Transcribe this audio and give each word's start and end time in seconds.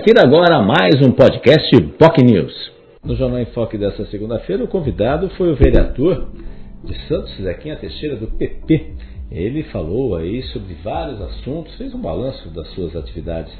Aqui 0.00 0.18
agora 0.18 0.62
mais 0.62 0.94
um 1.06 1.12
podcast 1.12 1.78
POC 1.98 2.24
News. 2.24 2.72
No 3.04 3.14
Jornal 3.14 3.40
em 3.40 3.44
Foque 3.44 3.76
dessa 3.76 4.06
segunda-feira, 4.06 4.64
o 4.64 4.66
convidado 4.66 5.28
foi 5.36 5.52
o 5.52 5.54
vereador 5.54 6.26
de 6.82 6.98
Santos, 7.06 7.36
Zequinha 7.36 7.76
Teixeira, 7.76 8.16
do 8.16 8.26
PP. 8.28 8.94
Ele 9.30 9.62
falou 9.64 10.16
aí 10.16 10.42
sobre 10.44 10.72
vários 10.82 11.20
assuntos, 11.20 11.76
fez 11.76 11.94
um 11.94 12.00
balanço 12.00 12.48
das 12.48 12.66
suas 12.68 12.96
atividades 12.96 13.52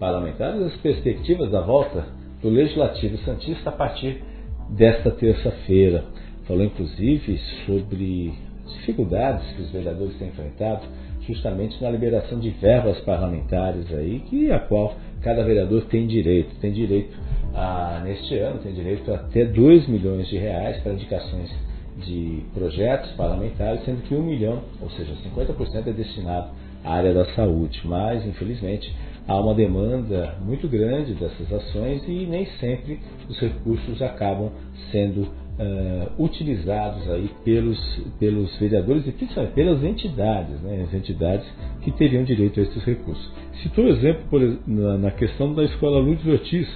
parlamentares 0.00 0.62
as 0.62 0.76
perspectivas 0.76 1.50
da 1.50 1.60
volta 1.60 2.06
do 2.40 2.48
Legislativo 2.48 3.18
Santista 3.18 3.68
a 3.68 3.72
partir 3.74 4.22
desta 4.70 5.10
terça-feira. 5.10 6.04
Falou 6.48 6.64
inclusive 6.64 7.38
sobre 7.66 8.32
dificuldades 8.78 9.46
que 9.56 9.60
os 9.60 9.70
vereadores 9.70 10.16
têm 10.16 10.28
enfrentado 10.28 10.86
justamente 11.26 11.82
na 11.82 11.90
liberação 11.90 12.38
de 12.38 12.50
verbas 12.50 12.98
parlamentares 13.00 13.92
aí, 13.92 14.20
que 14.28 14.50
a 14.50 14.58
qual 14.58 14.94
cada 15.22 15.44
vereador 15.44 15.84
tem 15.84 16.06
direito. 16.06 16.54
Tem 16.60 16.72
direito 16.72 17.16
a, 17.54 18.00
neste 18.04 18.36
ano, 18.38 18.58
tem 18.58 18.72
direito 18.72 19.10
a 19.12 19.16
até 19.16 19.44
2 19.44 19.88
milhões 19.88 20.28
de 20.28 20.36
reais 20.36 20.82
para 20.82 20.92
indicações 20.92 21.50
de 21.98 22.42
projetos 22.54 23.10
parlamentares, 23.12 23.84
sendo 23.84 24.02
que 24.02 24.14
1 24.14 24.22
milhão, 24.22 24.62
ou 24.80 24.90
seja, 24.90 25.12
50% 25.36 25.86
é 25.86 25.92
destinado 25.92 26.50
à 26.84 26.94
área 26.94 27.12
da 27.12 27.24
saúde. 27.34 27.80
Mas, 27.84 28.26
infelizmente, 28.26 28.92
há 29.28 29.38
uma 29.38 29.54
demanda 29.54 30.36
muito 30.40 30.66
grande 30.68 31.14
dessas 31.14 31.52
ações 31.52 32.02
e 32.08 32.26
nem 32.26 32.46
sempre 32.58 32.98
os 33.28 33.38
recursos 33.38 34.00
acabam 34.02 34.50
sendo 34.90 35.28
uh, 35.58 36.22
utilizados 36.22 37.08
aí 37.10 37.30
pelos, 37.44 37.78
pelos 38.18 38.56
vereadores 38.58 39.06
e 39.06 39.12
principalmente 39.12 39.54
pelas 39.54 39.82
entidades, 39.82 40.60
né, 40.60 40.84
as 40.86 40.94
entidades 40.94 41.46
que 41.82 41.90
teriam 41.92 42.24
direito 42.24 42.60
a 42.60 42.62
esses 42.62 42.82
recursos. 42.84 43.30
Citou 43.62 43.86
exemplo 43.88 44.24
por, 44.30 44.40
na, 44.66 44.98
na, 44.98 45.10
questão 45.10 45.54
da 45.54 45.64
escola 45.64 46.00
Lourdes 46.00 46.26
Ortiz, 46.26 46.68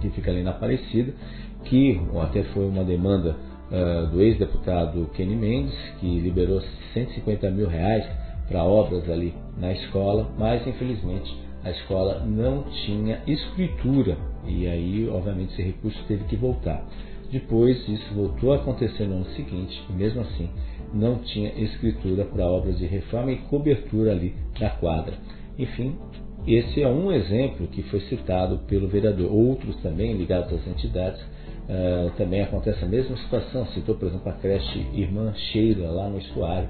que 0.00 0.10
fica 0.10 0.30
ali 0.30 0.42
na 0.42 0.50
Aparecida, 0.50 1.12
que 1.64 2.00
até 2.20 2.42
foi 2.44 2.66
uma 2.66 2.84
demanda 2.84 3.36
uh, 3.70 4.06
do 4.10 4.22
ex-deputado 4.22 5.10
Kenny 5.14 5.36
Mendes, 5.36 5.76
que 6.00 6.20
liberou 6.20 6.60
150 6.94 7.50
mil 7.50 7.68
reais 7.68 8.04
para 8.48 8.64
obras 8.64 9.08
ali 9.10 9.34
na 9.58 9.72
escola, 9.72 10.30
mas 10.38 10.66
infelizmente 10.66 11.36
a 11.64 11.70
escola 11.70 12.24
não 12.24 12.62
tinha 12.86 13.20
escritura 13.26 14.16
e 14.46 14.66
aí, 14.66 15.08
obviamente, 15.08 15.52
esse 15.52 15.62
recurso 15.62 16.02
teve 16.06 16.24
que 16.24 16.36
voltar. 16.36 16.82
Depois 17.30 17.76
isso 17.88 18.14
voltou 18.14 18.52
a 18.52 18.56
acontecer 18.56 19.04
no 19.06 19.16
ano 19.16 19.26
seguinte 19.36 19.78
e 19.88 19.92
mesmo 19.92 20.22
assim 20.22 20.48
não 20.94 21.18
tinha 21.18 21.50
escritura 21.62 22.24
para 22.24 22.46
obras 22.46 22.78
de 22.78 22.86
reforma 22.86 23.32
e 23.32 23.36
cobertura 23.36 24.12
ali 24.12 24.34
da 24.58 24.70
quadra. 24.70 25.14
Enfim, 25.58 25.96
esse 26.46 26.82
é 26.82 26.88
um 26.88 27.12
exemplo 27.12 27.66
que 27.66 27.82
foi 27.82 28.00
citado 28.02 28.58
pelo 28.66 28.88
vereador. 28.88 29.30
Outros 29.30 29.76
também 29.82 30.16
ligados 30.16 30.52
às 30.52 30.66
entidades 30.66 31.20
uh, 31.20 32.10
também 32.16 32.40
acontece 32.40 32.82
a 32.82 32.88
mesma 32.88 33.16
situação. 33.18 33.66
Citou, 33.66 33.96
por 33.96 34.08
exemplo, 34.08 34.30
a 34.30 34.34
creche 34.34 34.86
Irmã 34.94 35.34
Sheila 35.34 35.90
lá 35.90 36.08
no 36.08 36.18
Estuário 36.18 36.68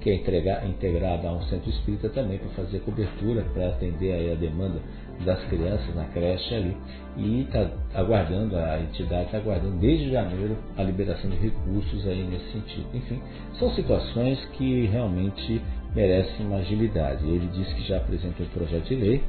que 0.00 0.10
é 0.10 0.66
integrada 0.66 1.28
a 1.28 1.32
um 1.32 1.42
centro 1.42 1.68
espírita 1.70 2.08
também 2.10 2.38
para 2.38 2.48
fazer 2.50 2.80
cobertura, 2.80 3.42
para 3.52 3.68
atender 3.68 4.30
a 4.30 4.34
demanda 4.34 4.80
das 5.24 5.42
crianças 5.44 5.94
na 5.94 6.04
creche 6.04 6.54
ali. 6.54 6.76
E 7.16 7.42
está 7.42 7.68
aguardando, 7.94 8.56
a 8.56 8.80
entidade 8.80 9.26
está 9.26 9.38
aguardando 9.38 9.76
desde 9.78 10.10
janeiro 10.10 10.56
a 10.76 10.82
liberação 10.82 11.30
de 11.30 11.36
recursos 11.36 12.06
aí 12.06 12.22
nesse 12.24 12.52
sentido. 12.52 12.86
Enfim, 12.94 13.20
são 13.58 13.70
situações 13.74 14.44
que 14.52 14.86
realmente 14.86 15.60
merecem 15.94 16.46
uma 16.46 16.58
agilidade. 16.58 17.24
Ele 17.24 17.48
disse 17.48 17.74
que 17.74 17.88
já 17.88 17.96
apresentou 17.96 18.46
um 18.46 18.50
projeto 18.50 18.84
de 18.84 18.94
lei 18.94 19.22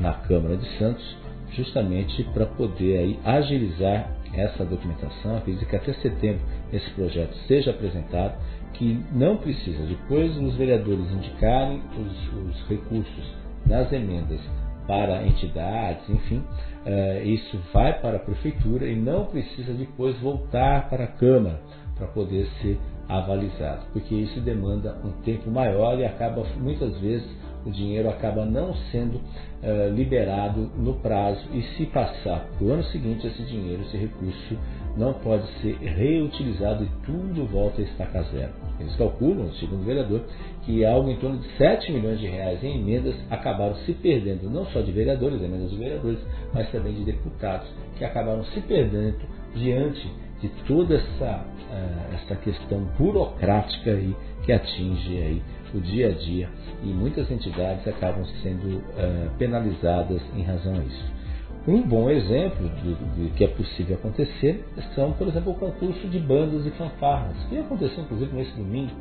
na 0.00 0.12
Câmara 0.14 0.56
de 0.56 0.66
Santos, 0.78 1.16
justamente 1.52 2.24
para 2.34 2.46
poder 2.46 2.98
aí 2.98 3.18
agilizar 3.24 4.10
essa 4.34 4.64
documentação. 4.64 5.36
Acredito 5.36 5.66
que 5.66 5.76
até 5.76 5.92
setembro 5.94 6.42
esse 6.72 6.90
projeto 6.90 7.34
seja 7.46 7.70
apresentado 7.70 8.34
que 8.74 9.00
não 9.12 9.38
precisa, 9.38 9.86
depois 9.86 10.36
os 10.36 10.54
vereadores 10.56 11.10
indicarem 11.12 11.80
os, 11.98 12.50
os 12.50 12.68
recursos 12.68 13.34
nas 13.64 13.90
emendas 13.90 14.40
para 14.86 15.26
entidades, 15.26 16.08
enfim, 16.08 16.38
uh, 16.38 17.26
isso 17.26 17.58
vai 17.72 18.00
para 18.00 18.16
a 18.16 18.20
prefeitura 18.20 18.86
e 18.86 18.96
não 18.96 19.26
precisa 19.26 19.72
depois 19.72 20.18
voltar 20.20 20.88
para 20.88 21.04
a 21.04 21.08
Câmara 21.08 21.60
para 21.96 22.06
poder 22.08 22.46
ser 22.60 22.78
avalizado, 23.08 23.86
porque 23.92 24.14
isso 24.14 24.40
demanda 24.40 24.96
um 25.04 25.12
tempo 25.22 25.50
maior 25.50 25.98
e 25.98 26.04
acaba 26.04 26.44
muitas 26.58 26.98
vezes 26.98 27.28
o 27.64 27.70
dinheiro 27.70 28.08
acaba 28.08 28.44
não 28.44 28.72
sendo 28.92 29.16
uh, 29.16 29.92
liberado 29.92 30.70
no 30.76 30.94
prazo. 30.94 31.44
E 31.52 31.62
se 31.76 31.86
passar 31.86 32.46
para 32.56 32.64
o 32.64 32.72
ano 32.72 32.84
seguinte 32.84 33.26
esse 33.26 33.42
dinheiro, 33.42 33.82
esse 33.82 33.96
recurso 33.96 34.56
não 34.96 35.12
pode 35.12 35.46
ser 35.60 35.76
reutilizado 35.76 36.84
e 36.84 36.88
tudo 37.04 37.46
volta 37.46 37.80
a 37.80 37.84
estacar 37.84 38.24
zero. 38.24 38.52
Eles 38.80 38.96
calculam, 38.96 39.52
segundo 39.54 39.82
o 39.82 39.84
vereador, 39.84 40.22
que 40.64 40.84
algo 40.84 41.10
em 41.10 41.16
torno 41.16 41.38
de 41.38 41.48
7 41.56 41.92
milhões 41.92 42.18
de 42.18 42.26
reais 42.26 42.62
em 42.64 42.80
emendas 42.80 43.14
acabaram 43.30 43.74
se 43.76 43.92
perdendo, 43.92 44.48
não 44.50 44.66
só 44.66 44.80
de 44.80 44.92
vereadores, 44.92 45.42
emendas 45.42 45.70
de 45.70 45.76
vereadores, 45.76 46.18
mas 46.52 46.70
também 46.70 46.94
de 46.94 47.04
deputados, 47.04 47.68
que 47.98 48.04
acabaram 48.04 48.44
se 48.44 48.60
perdendo 48.62 49.18
diante 49.54 50.10
de 50.40 50.48
toda 50.66 50.96
essa, 50.96 51.44
uh, 51.44 52.14
essa 52.14 52.36
questão 52.36 52.80
burocrática 52.98 53.90
aí 53.90 54.14
que 54.44 54.52
atinge 54.52 55.16
aí 55.16 55.42
o 55.74 55.80
dia 55.80 56.08
a 56.08 56.12
dia 56.12 56.48
e 56.82 56.86
muitas 56.86 57.30
entidades 57.30 57.86
acabam 57.86 58.24
sendo 58.42 58.78
uh, 58.78 59.30
penalizadas 59.38 60.20
em 60.36 60.42
razão 60.42 60.74
a 60.74 60.78
isso. 60.78 61.25
Um 61.68 61.82
bom 61.82 62.08
exemplo 62.08 62.68
de, 62.68 62.94
de, 62.94 63.30
que 63.30 63.42
é 63.42 63.48
possível 63.48 63.96
acontecer 63.96 64.64
são, 64.94 65.12
por 65.12 65.26
exemplo, 65.26 65.50
o 65.50 65.54
concurso 65.56 66.06
de 66.06 66.20
bandas 66.20 66.64
e 66.64 66.70
fanfarras, 66.70 67.36
que 67.48 67.58
aconteceu 67.58 68.04
inclusive 68.04 68.36
nesse 68.36 68.52
domingo 68.52 68.92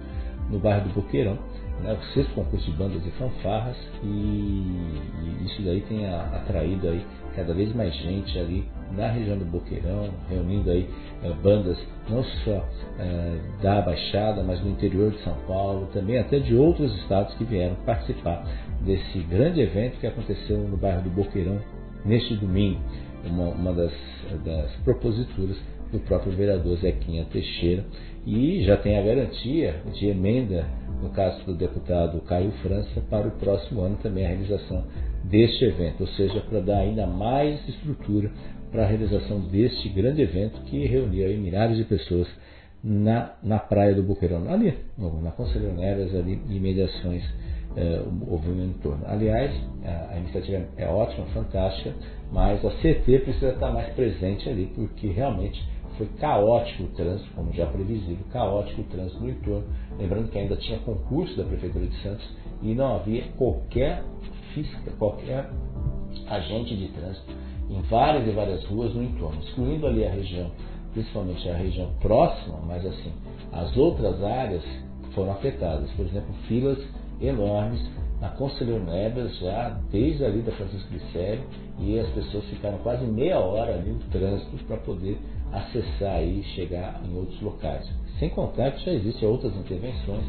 no 0.49 0.57
bairro 0.57 0.87
do 0.87 0.95
Boqueirão, 0.95 1.37
né, 1.83 1.93
o 1.93 2.03
sexto 2.13 2.33
concurso 2.33 2.71
de 2.71 2.77
bandas 2.77 3.05
e 3.05 3.11
fanfarras, 3.11 3.77
e, 4.03 4.07
e 4.07 5.45
isso 5.45 5.61
daí 5.61 5.81
tem 5.81 6.07
a, 6.07 6.21
atraído 6.21 6.87
aí 6.89 7.05
cada 7.35 7.53
vez 7.53 7.73
mais 7.75 7.93
gente 7.95 8.37
ali 8.39 8.67
na 8.91 9.09
região 9.09 9.37
do 9.37 9.45
Boqueirão, 9.45 10.09
reunindo 10.27 10.71
aí 10.71 10.89
eh, 11.23 11.33
bandas 11.43 11.77
não 12.09 12.23
só 12.23 12.65
eh, 12.97 13.37
da 13.61 13.81
Baixada, 13.81 14.41
mas 14.41 14.59
do 14.61 14.69
interior 14.69 15.11
de 15.11 15.19
São 15.19 15.35
Paulo, 15.47 15.87
também 15.93 16.17
até 16.17 16.39
de 16.39 16.55
outros 16.55 16.95
estados 17.01 17.33
que 17.35 17.43
vieram 17.43 17.75
participar 17.85 18.43
desse 18.81 19.19
grande 19.19 19.61
evento 19.61 19.99
que 19.99 20.07
aconteceu 20.07 20.57
no 20.59 20.77
bairro 20.77 21.01
do 21.01 21.09
Boqueirão 21.09 21.59
neste 22.05 22.35
domingo, 22.35 22.79
uma, 23.25 23.49
uma 23.49 23.73
das, 23.73 23.91
das 24.43 24.71
proposituras 24.83 25.57
do 25.91 25.99
próprio 25.99 26.33
vereador 26.33 26.77
Zequinha 26.77 27.25
Teixeira. 27.25 27.83
E 28.25 28.63
já 28.63 28.77
tem 28.77 28.97
a 28.97 29.03
garantia 29.03 29.81
de 29.93 30.07
emenda, 30.07 30.65
no 31.01 31.09
caso 31.09 31.45
do 31.45 31.53
deputado 31.53 32.19
Caio 32.21 32.51
França, 32.63 33.01
para 33.09 33.27
o 33.27 33.31
próximo 33.31 33.81
ano 33.81 33.97
também 34.01 34.25
a 34.25 34.29
realização 34.29 34.83
deste 35.23 35.65
evento, 35.65 36.01
ou 36.01 36.07
seja, 36.07 36.41
para 36.41 36.59
dar 36.59 36.79
ainda 36.79 37.05
mais 37.05 37.67
estrutura 37.67 38.31
para 38.71 38.83
a 38.83 38.87
realização 38.87 39.41
deste 39.41 39.89
grande 39.89 40.21
evento 40.21 40.59
que 40.63 40.85
reunia 40.87 41.27
milhares 41.37 41.77
de 41.77 41.83
pessoas 41.83 42.27
na, 42.83 43.33
na 43.43 43.59
praia 43.59 43.93
do 43.95 44.03
Boqueirão, 44.03 44.51
ali, 44.51 44.73
na 44.97 45.31
Conselheiro 45.31 45.75
Neves, 45.75 46.13
ali, 46.15 46.39
em 46.49 46.59
mediações 46.59 47.23
é, 47.75 48.01
houve 48.27 48.49
um 48.49 48.65
entorno. 48.65 49.03
Aliás, 49.05 49.51
a, 49.83 50.13
a, 50.13 50.17
iniciativa 50.17 50.65
é 50.77 50.87
ótima, 50.87 51.25
fantástica, 51.27 51.93
mas 52.31 52.63
a 52.65 52.69
CT 52.71 53.19
precisa 53.19 53.49
estar 53.49 53.71
mais 53.71 53.93
presente 53.93 54.49
ali, 54.49 54.71
porque 54.75 55.07
realmente 55.07 55.61
foi 55.97 56.07
caótico 56.19 56.83
o 56.83 56.87
trânsito, 56.87 57.29
como 57.35 57.53
já 57.53 57.65
previsível, 57.67 58.25
caótico 58.31 58.81
o 58.81 58.85
trânsito 58.85 59.21
no 59.21 59.29
entorno. 59.29 59.65
Lembrando 59.97 60.29
que 60.29 60.37
ainda 60.37 60.55
tinha 60.57 60.79
concurso 60.79 61.37
da 61.37 61.43
Prefeitura 61.43 61.85
de 61.85 62.01
Santos 62.01 62.25
e 62.61 62.73
não 62.73 62.95
havia 62.95 63.23
qualquer 63.37 64.03
fisca, 64.53 64.91
qualquer 64.97 65.49
agente 66.27 66.75
de 66.75 66.87
trânsito 66.89 67.33
em 67.69 67.81
várias 67.83 68.27
e 68.27 68.31
várias 68.31 68.63
ruas 68.65 68.93
no 68.93 69.03
entorno, 69.03 69.41
excluindo 69.41 69.87
ali 69.87 70.05
a 70.05 70.11
região, 70.11 70.51
principalmente 70.93 71.49
a 71.49 71.55
região 71.55 71.89
próxima, 71.99 72.59
mas 72.65 72.85
assim, 72.85 73.11
as 73.51 73.75
outras 73.75 74.23
áreas 74.23 74.63
foram 75.13 75.31
afetadas. 75.31 75.89
Por 75.91 76.05
exemplo, 76.05 76.33
filas 76.47 76.77
enormes 77.21 77.81
na 78.21 78.29
Conselheiro 78.29 78.83
Neves, 78.83 79.37
já 79.39 79.77
desde 79.91 80.23
ali 80.23 80.41
da 80.41 80.51
Francisco 80.53 80.89
Glicério, 80.89 81.43
e 81.79 81.99
as 81.99 82.07
pessoas 82.09 82.45
ficaram 82.45 82.77
quase 82.79 83.05
meia 83.05 83.39
hora 83.39 83.75
ali 83.75 83.91
no 83.91 83.99
trânsito 84.11 84.63
para 84.65 84.77
poder 84.77 85.17
acessar 85.51 86.23
e 86.23 86.43
chegar 86.55 87.01
em 87.05 87.15
outros 87.15 87.39
locais. 87.41 87.87
Sem 88.19 88.29
contar 88.29 88.71
que 88.71 88.85
já 88.85 88.93
existem 88.93 89.27
outras 89.27 89.55
intervenções, 89.55 90.25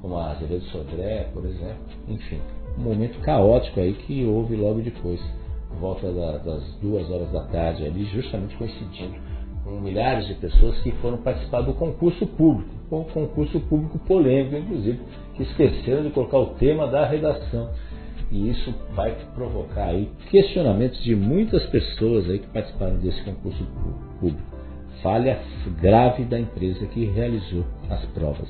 como 0.00 0.16
a 0.16 0.32
Azevedo 0.32 0.64
Sodré, 0.66 1.28
por 1.32 1.44
exemplo, 1.44 1.84
enfim, 2.08 2.40
um 2.78 2.82
momento 2.82 3.18
caótico 3.20 3.80
aí 3.80 3.94
que 3.94 4.24
houve 4.24 4.56
logo 4.56 4.80
depois, 4.80 5.20
por 5.68 5.78
volta 5.78 6.12
da, 6.12 6.38
das 6.38 6.62
duas 6.80 7.10
horas 7.10 7.30
da 7.32 7.42
tarde 7.46 7.84
ali, 7.84 8.04
justamente 8.06 8.56
coincidindo 8.56 9.14
com 9.64 9.80
milhares 9.80 10.26
de 10.26 10.34
pessoas 10.34 10.78
que 10.82 10.92
foram 10.92 11.16
participar 11.18 11.62
do 11.62 11.72
concurso 11.72 12.26
público, 12.26 12.70
um 12.92 13.04
concurso 13.04 13.58
público 13.60 13.98
polêmico, 14.00 14.56
inclusive, 14.56 15.00
que 15.36 15.42
esqueceram 15.42 16.02
de 16.02 16.10
colocar 16.10 16.38
o 16.38 16.46
tema 16.54 16.86
da 16.86 17.06
redação. 17.06 17.70
E 18.30 18.50
isso 18.50 18.74
vai 18.94 19.16
provocar 19.34 19.86
aí 19.86 20.10
questionamentos 20.30 21.02
de 21.02 21.14
muitas 21.14 21.64
pessoas 21.66 22.28
aí 22.28 22.38
que 22.38 22.46
participaram 22.48 22.96
desse 22.96 23.22
concurso 23.22 23.64
público. 24.20 24.42
Falha 25.02 25.38
grave 25.80 26.24
da 26.24 26.40
empresa 26.40 26.86
que 26.86 27.04
realizou 27.04 27.64
as 27.90 28.04
provas. 28.06 28.48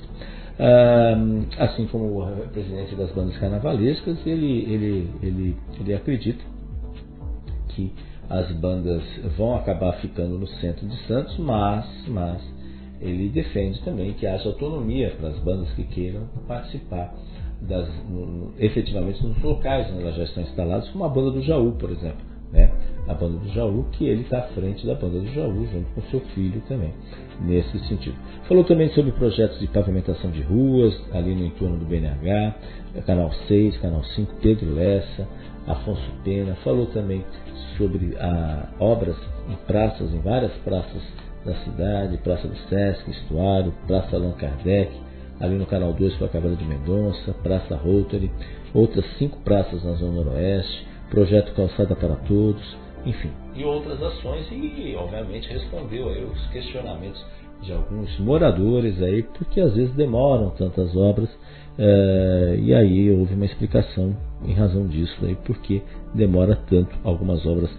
assim 1.59 1.87
como 1.87 2.23
o 2.23 2.49
presidente 2.49 2.95
das 2.95 3.11
bandas 3.11 3.37
carnavalescas, 3.39 4.19
ele, 4.25 4.73
ele, 4.73 5.11
ele, 5.23 5.57
ele 5.81 5.95
acredita 5.95 6.45
que 7.71 7.93
as 8.31 8.51
bandas 8.53 9.03
vão 9.37 9.57
acabar 9.57 9.93
ficando 9.95 10.39
no 10.39 10.47
centro 10.47 10.87
de 10.87 10.97
Santos, 11.07 11.37
mas, 11.39 11.87
mas 12.09 12.41
ele 13.05 13.29
defende 13.29 13.81
também 13.83 14.15
que 14.15 14.27
haja 14.27 14.49
autonomia 14.49 15.15
para 15.19 15.29
as 15.29 15.39
bandas 15.41 15.71
que 15.73 15.85
queiram 15.85 16.23
participar 16.49 17.15
das, 17.61 17.87
no, 18.09 18.53
efetivamente 18.59 19.25
nos 19.25 19.41
locais 19.43 19.91
onde 19.93 20.03
elas 20.03 20.17
já 20.17 20.25
estão 20.25 20.43
instaladas, 20.43 20.89
como 20.89 21.05
a 21.05 21.09
banda 21.09 21.31
do 21.31 21.43
Jaú, 21.43 21.73
por 21.73 21.91
exemplo. 21.91 22.35
Né? 22.51 22.71
A 23.07 23.15
banda 23.15 23.39
do 23.39 23.49
Jaú, 23.49 23.85
que 23.93 24.07
ele 24.07 24.23
está 24.23 24.39
à 24.39 24.43
frente 24.49 24.87
da 24.87 24.95
banda 24.95 25.21
do 25.21 25.27
Jaú, 25.29 25.67
junto 25.67 25.91
com 25.95 26.01
seu 26.11 26.21
filho 26.21 26.63
também, 26.69 26.95
nesse 27.43 27.79
sentido. 27.87 28.17
Falou 28.49 28.65
também 28.65 28.89
sobre 28.91 29.13
projetos 29.13 29.59
de 29.61 29.67
pavimentação 29.67 30.31
de 30.31 30.41
ruas, 30.41 30.95
ali 31.13 31.35
no 31.35 31.45
entorno 31.45 31.77
do 31.77 31.85
BNH, 31.85 32.55
Canal 33.07 33.31
6, 33.49 33.77
Canal 33.79 34.03
5, 34.03 34.37
Pedro 34.41 34.75
Lessa, 34.75 35.29
Afonso 35.67 36.11
Pena. 36.23 36.55
Falou 36.65 36.87
também 36.87 37.25
sobre 37.77 38.17
a, 38.19 38.69
obras 38.79 39.17
em 39.51 39.57
praças, 39.67 40.13
em 40.15 40.21
várias 40.21 40.53
praças 40.65 41.03
da 41.45 41.55
cidade, 41.57 42.19
Praça 42.19 42.49
do 42.49 42.57
Sesc, 42.69 43.11
Estuário, 43.11 43.73
Praça 43.87 44.17
Allan 44.17 44.33
Kardec, 44.33 44.93
ali 45.41 45.57
no 45.57 45.67
Canal 45.67 45.93
2 45.93 46.17
foi 46.17 46.27
a 46.27 46.31
Cabana 46.31 46.57
de 46.57 46.65
Mendonça, 46.65 47.35
Praça 47.43 47.77
Rotary, 47.77 48.31
outras 48.73 49.05
cinco 49.19 49.39
praças 49.41 49.83
na 49.85 49.93
Zona 49.95 50.23
Noroeste, 50.23 50.87
Projeto 51.11 51.55
Calçada 51.55 51.95
para 51.95 52.17
Todos, 52.17 52.77
enfim, 53.05 53.31
e 53.55 53.65
outras 53.65 54.03
ações 54.03 54.47
e, 54.51 54.95
obviamente, 54.97 55.49
respondeu 55.49 56.09
aí 56.09 56.25
os 56.25 56.47
questionamentos 56.49 57.25
de 57.63 57.73
alguns 57.73 58.19
moradores 58.19 59.01
aí, 59.03 59.23
porque 59.23 59.61
às 59.61 59.75
vezes 59.75 59.95
demoram 59.95 60.51
tantas 60.51 60.95
obras, 60.95 61.29
é, 61.79 62.57
e 62.61 62.75
aí 62.75 63.11
houve 63.11 63.35
uma 63.35 63.47
explicação 63.47 64.15
em 64.45 64.53
razão 64.53 64.87
disso 64.87 65.17
aí, 65.25 65.37
porque 65.45 65.83
demora 66.15 66.57
tanto 66.69 66.95
algumas 67.03 67.45
obras 67.47 67.71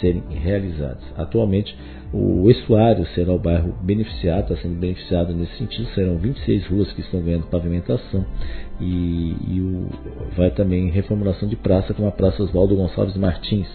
serem 0.00 0.22
realizadas. 0.30 1.02
Atualmente, 1.16 1.76
o 2.12 2.50
estuário 2.50 3.06
será 3.14 3.32
o 3.32 3.38
bairro 3.38 3.74
beneficiado, 3.82 4.52
está 4.52 4.62
sendo 4.62 4.78
beneficiado 4.78 5.34
nesse 5.34 5.56
sentido, 5.56 5.88
serão 5.94 6.18
26 6.18 6.66
ruas 6.66 6.92
que 6.92 7.00
estão 7.00 7.20
ganhando 7.22 7.46
pavimentação 7.46 8.24
e, 8.80 9.36
e 9.48 9.60
o, 9.60 9.88
vai 10.36 10.50
também 10.50 10.90
reformulação 10.90 11.48
de 11.48 11.56
praça, 11.56 11.94
como 11.94 12.08
a 12.08 12.12
Praça 12.12 12.42
Oswaldo 12.42 12.76
Gonçalves 12.76 13.16
Martins, 13.16 13.68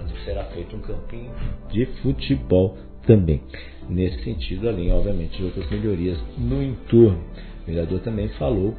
onde 0.00 0.12
será 0.24 0.44
feito 0.44 0.76
um 0.76 0.80
campinho 0.80 1.30
de 1.70 1.86
futebol 2.02 2.76
também. 3.08 3.40
Nesse 3.88 4.22
sentido, 4.22 4.68
além, 4.68 4.92
obviamente, 4.92 5.38
de 5.38 5.44
outras 5.44 5.68
melhorias 5.70 6.18
no 6.36 6.62
entorno. 6.62 7.18
O 7.62 7.66
vereador 7.66 8.00
também 8.00 8.28
falou, 8.38 8.74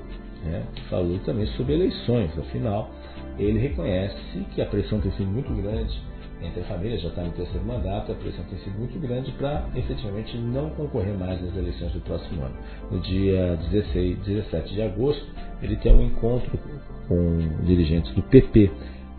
né, 0.45 0.63
falou 0.89 1.17
também 1.25 1.47
sobre 1.47 1.73
eleições, 1.73 2.29
afinal, 2.37 2.91
ele 3.37 3.59
reconhece 3.59 4.15
que 4.53 4.61
a 4.61 4.65
pressão 4.65 5.01
tem 5.01 5.11
sido 5.13 5.27
muito 5.27 5.51
grande 5.61 5.99
entre 6.41 6.61
a 6.61 6.63
família, 6.65 6.97
já 6.97 7.09
está 7.09 7.21
no 7.23 7.31
terceiro 7.31 7.65
mandato, 7.65 8.11
a 8.11 8.15
pressão 8.15 8.45
tem 8.45 8.57
sido 8.59 8.77
muito 8.77 8.97
grande 8.99 9.31
para 9.33 9.67
efetivamente 9.75 10.37
não 10.37 10.69
concorrer 10.69 11.13
mais 11.17 11.41
nas 11.41 11.55
eleições 11.55 11.91
do 11.91 11.99
próximo 12.01 12.41
ano. 12.43 12.55
No 12.89 12.99
dia 12.99 13.57
16, 13.71 14.19
17 14.19 14.73
de 14.73 14.81
agosto, 14.81 15.25
ele 15.61 15.75
tem 15.77 15.93
um 15.93 16.05
encontro 16.05 16.57
com 17.07 17.65
dirigentes 17.65 18.13
do 18.13 18.21
PP 18.21 18.71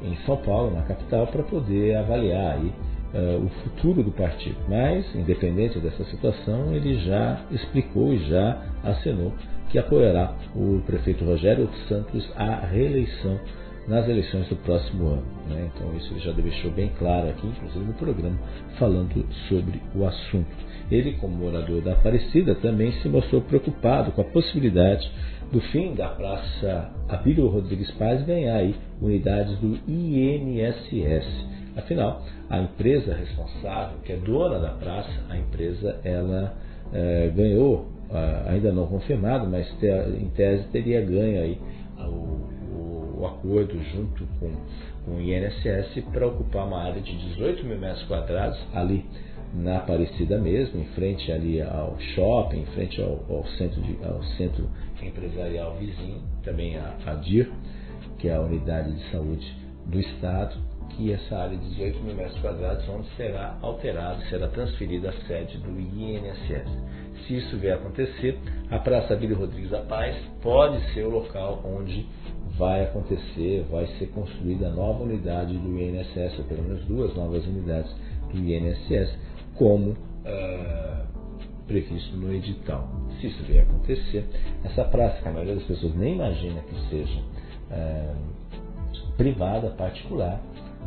em 0.02 0.16
São 0.24 0.38
Paulo, 0.38 0.74
na 0.74 0.82
capital, 0.82 1.26
para 1.26 1.42
poder 1.42 1.96
avaliar 1.96 2.56
aí 2.56 2.72
uh, 3.14 3.44
o 3.44 3.48
futuro 3.62 4.02
do 4.02 4.10
partido. 4.12 4.56
Mas, 4.68 5.04
independente 5.14 5.78
dessa 5.78 6.04
situação, 6.04 6.74
ele 6.74 6.98
já 7.04 7.40
explicou 7.50 8.12
e 8.12 8.18
já 8.28 8.62
acenou 8.82 9.32
que 9.70 9.78
apoiará 9.78 10.34
o 10.54 10.80
prefeito 10.84 11.24
Rogério 11.24 11.68
Santos 11.88 12.28
à 12.36 12.66
reeleição 12.66 13.38
nas 13.86 14.08
eleições 14.08 14.48
do 14.48 14.56
próximo 14.56 15.08
ano. 15.08 15.22
Né? 15.48 15.70
Então 15.74 15.94
isso 15.96 16.12
ele 16.12 16.20
já 16.20 16.32
deixou 16.32 16.70
bem 16.70 16.90
claro 16.98 17.28
aqui, 17.28 17.46
inclusive 17.46 17.84
no 17.84 17.94
programa, 17.94 18.38
falando 18.78 19.24
sobre 19.48 19.80
o 19.94 20.04
assunto. 20.04 20.48
Ele, 20.90 21.12
como 21.14 21.36
morador 21.36 21.82
da 21.82 21.92
Aparecida, 21.92 22.54
também 22.56 22.92
se 23.00 23.08
mostrou 23.08 23.42
preocupado 23.42 24.12
com 24.12 24.20
a 24.22 24.24
possibilidade 24.24 25.10
do 25.52 25.60
fim 25.60 25.94
da 25.94 26.08
Praça 26.08 26.90
Abílio 27.08 27.48
Rodrigues 27.48 27.90
Paz 27.92 28.24
ganhar 28.24 28.56
aí 28.56 28.74
unidades 29.00 29.56
do 29.58 29.78
INSS. 29.88 31.59
Afinal, 31.76 32.22
a 32.48 32.58
empresa 32.58 33.14
responsável, 33.14 33.98
que 34.04 34.12
é 34.12 34.16
dona 34.16 34.58
da 34.58 34.70
praça, 34.70 35.10
a 35.28 35.36
empresa 35.36 36.00
ela 36.04 36.54
é, 36.92 37.30
ganhou, 37.34 37.86
ainda 38.46 38.72
não 38.72 38.86
confirmado, 38.86 39.46
mas 39.48 39.68
em 40.20 40.28
tese 40.30 40.64
teria 40.72 41.00
ganho 41.00 41.40
aí 41.40 41.60
o 42.00 42.50
o 43.20 43.26
acordo 43.26 43.78
junto 43.92 44.26
com, 44.38 44.50
com 45.04 45.16
o 45.16 45.20
INSS 45.20 46.02
para 46.10 46.26
ocupar 46.26 46.66
uma 46.66 46.82
área 46.82 47.02
de 47.02 47.14
18 47.34 47.66
mil 47.66 47.78
metros 47.78 48.02
quadrados 48.04 48.58
ali 48.72 49.04
na 49.52 49.78
Aparecida 49.78 50.38
mesmo, 50.38 50.80
em 50.80 50.86
frente 50.94 51.30
ali 51.30 51.60
ao 51.60 51.98
shopping, 52.14 52.60
em 52.60 52.66
frente 52.66 53.00
ao, 53.02 53.22
ao 53.28 53.44
centro, 53.58 53.82
de, 53.82 53.98
ao 54.04 54.22
centro 54.38 54.70
empresarial 55.02 55.76
vizinho, 55.76 56.22
também 56.42 56.76
a, 56.76 56.94
a 57.04 57.14
DIR, 57.14 57.50
que 58.18 58.28
é 58.28 58.34
a 58.34 58.40
Unidade 58.40 58.92
de 58.92 59.10
Saúde 59.10 59.46
do 59.86 59.98
Estado, 60.00 60.56
que 60.90 61.12
essa 61.12 61.36
área 61.36 61.56
de 61.56 61.68
18 61.70 62.00
mil 62.02 62.14
metros 62.14 62.38
quadrados 62.40 62.88
onde 62.88 63.08
será 63.16 63.56
alterada, 63.62 64.20
será 64.28 64.48
transferida 64.48 65.10
a 65.10 65.26
sede 65.26 65.58
do 65.58 65.70
INSS. 65.80 66.68
Se 67.26 67.36
isso 67.36 67.56
vier 67.58 67.74
a 67.74 67.76
acontecer, 67.76 68.38
a 68.70 68.78
Praça 68.78 69.14
Bílio 69.16 69.36
Rodrigues 69.36 69.70
da 69.70 69.82
Paz 69.82 70.16
pode 70.42 70.82
ser 70.92 71.04
o 71.04 71.10
local 71.10 71.62
onde 71.64 72.06
vai 72.56 72.84
acontecer, 72.84 73.64
vai 73.70 73.86
ser 73.98 74.06
construída 74.08 74.68
a 74.68 74.70
nova 74.70 75.02
unidade 75.02 75.56
do 75.56 75.78
INSS, 75.78 76.38
ou 76.38 76.44
pelo 76.44 76.62
menos 76.62 76.84
duas 76.86 77.14
novas 77.14 77.46
unidades 77.46 77.90
do 78.32 78.38
INSS, 78.38 79.16
como 79.54 79.90
uh, 79.90 81.06
previsto 81.66 82.16
no 82.16 82.34
edital. 82.34 82.88
Se 83.20 83.28
isso 83.28 83.42
vier 83.44 83.60
a 83.60 83.62
acontecer, 83.62 84.26
essa 84.64 84.84
praça, 84.84 85.22
que 85.22 85.28
a 85.28 85.32
maioria 85.32 85.54
das 85.54 85.64
pessoas 85.64 85.94
nem 85.94 86.14
imagina 86.14 86.60
que 86.62 86.90
seja 86.90 87.20
uh, 87.70 89.14
privada, 89.16 89.70
particular, 89.70 90.40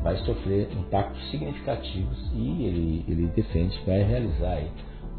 vai 0.04 0.18
sofrer 0.18 0.70
impactos 0.74 1.32
significativos 1.32 2.32
e 2.36 2.64
ele, 2.64 3.06
ele 3.08 3.28
defende 3.28 3.78
que 3.80 3.86
vai 3.86 4.04
realizar 4.04 4.62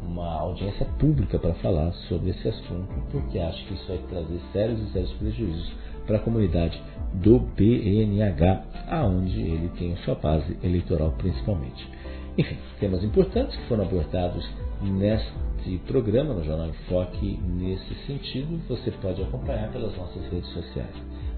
uma 0.01 0.39
audiência 0.39 0.85
pública 0.99 1.39
para 1.39 1.53
falar 1.55 1.91
sobre 2.07 2.29
esse 2.29 2.47
assunto, 2.47 2.93
porque 3.11 3.39
acha 3.39 3.65
que 3.65 3.73
isso 3.73 3.87
vai 3.87 3.97
trazer 4.09 4.39
sérios 4.53 4.79
e 4.79 4.91
sérios 4.91 5.11
prejuízos 5.13 5.73
para 6.05 6.17
a 6.17 6.19
comunidade 6.19 6.79
do 7.13 7.39
BNH, 7.39 8.63
aonde 8.89 9.41
ele 9.41 9.69
tem 9.77 9.95
sua 9.97 10.15
base 10.15 10.55
eleitoral 10.63 11.11
principalmente. 11.17 11.89
Enfim, 12.37 12.57
temas 12.79 13.03
importantes 13.03 13.55
que 13.55 13.67
foram 13.67 13.85
abordados 13.85 14.47
neste 14.81 15.77
programa, 15.87 16.33
no 16.33 16.43
Jornal 16.43 16.67
Enfoque, 16.67 17.39
nesse 17.43 17.95
sentido, 18.05 18.59
você 18.67 18.91
pode 18.91 19.23
acompanhar 19.23 19.71
pelas 19.71 19.95
nossas 19.97 20.23
redes 20.29 20.49
sociais. 20.51 20.93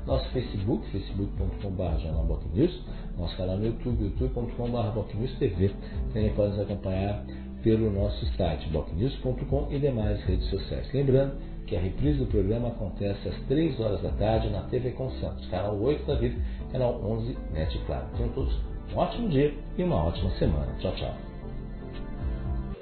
Nosso 0.08 0.30
Facebook, 0.30 0.90
facebook.com.br 0.90 2.00
jornalbocnews, 2.02 2.82
nosso 3.18 3.36
canal 3.36 3.58
no 3.58 3.66
YouTube, 3.66 4.06
youtube.com.br 4.06 5.38
TV. 5.38 5.72
Também 6.14 6.34
pode 6.34 6.52
nos 6.52 6.62
acompanhar 6.62 7.26
pelo 7.62 7.92
nosso 7.92 8.26
site, 8.38 8.70
bocnews.com 8.70 9.68
e 9.70 9.80
demais 9.80 10.24
redes 10.24 10.50
sociais. 10.50 10.88
Lembrando 10.94 11.34
que 11.66 11.76
a 11.76 11.82
reprise 11.82 12.20
do 12.20 12.26
programa 12.28 12.70
acontece 12.70 13.28
às 13.28 13.36
3 13.48 13.78
horas 13.82 14.02
da 14.02 14.12
tarde 14.12 14.50
na 14.50 14.62
TV 14.62 14.92
com 14.92 15.12
Santos, 15.20 15.46
canal 15.48 15.78
8 15.78 16.06
da 16.06 16.16
Vida, 16.16 16.36
canal 16.72 17.02
11 17.04 17.38
NET 17.54 17.78
Claro. 17.86 18.06
Tenham 18.16 18.30
todos 18.30 18.54
um 18.94 18.98
ótimo 18.98 19.28
dia 19.28 19.54
e 19.78 19.84
uma 19.84 20.06
ótima 20.06 20.30
semana. 20.40 20.74
Tchau, 20.80 20.94
tchau. 20.96 21.14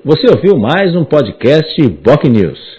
Você 0.03 0.27
ouviu 0.29 0.59
mais 0.59 0.95
um 0.95 1.03
podcast 1.03 1.81
Boc 2.03 2.23
News. 2.25 2.75